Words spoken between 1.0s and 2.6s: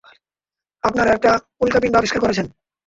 একটা উল্কাপিন্ড আবিষ্কার করেছেন?